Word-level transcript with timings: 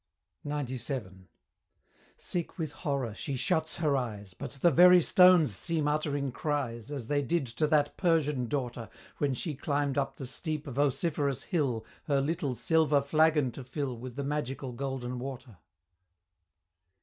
XCVII. 0.49 1.27
Sick 2.17 2.57
with 2.57 2.71
horror 2.71 3.13
she 3.13 3.35
shuts 3.35 3.75
her 3.75 3.95
eyes, 3.95 4.33
But 4.33 4.53
the 4.53 4.71
very 4.71 4.99
stones 4.99 5.55
seem 5.55 5.87
uttering 5.87 6.31
cries, 6.31 6.91
As 6.91 7.05
they 7.05 7.21
did 7.21 7.45
to 7.45 7.67
that 7.67 7.97
Persian 7.97 8.47
daughter, 8.47 8.89
When 9.19 9.35
she 9.35 9.53
climb'd 9.53 9.99
up 9.99 10.15
the 10.15 10.25
steep 10.25 10.65
vociferous 10.65 11.43
hill, 11.43 11.85
Her 12.05 12.19
little 12.19 12.55
silver 12.55 12.99
flagon 13.03 13.51
to 13.51 13.63
fill 13.63 13.95
With 13.95 14.15
the 14.15 14.23
magical 14.23 14.71
Golden 14.71 15.19
Water! 15.19 15.59